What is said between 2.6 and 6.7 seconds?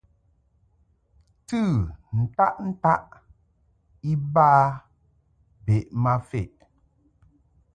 ntaʼ iba bə ma feʼ.